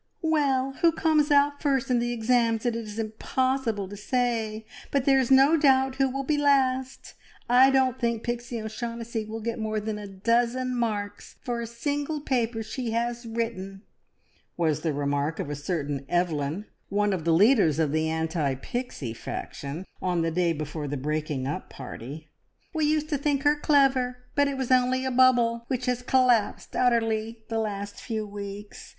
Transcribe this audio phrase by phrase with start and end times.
[0.23, 5.19] "Well, who comes out first in the exams it is impossible to say, but there
[5.19, 7.13] is no doubt who will be last!
[7.47, 12.19] I don't think Pixie O'Shaughnessy will get more than a dozen marks for a single
[12.19, 13.83] paper she has written,"
[14.57, 19.13] was the remark of a certain Evelyn, one of the leaders of the anti Pixie
[19.13, 22.27] faction, on the day before the breaking up party.
[22.73, 26.75] "We used to think her clever, but it was only a bubble, which has collapsed
[26.75, 28.89] utterly the last few weeks.